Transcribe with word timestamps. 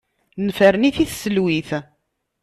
Nefren-it 0.45 0.97
i 1.03 1.05
tselwit. 1.07 1.69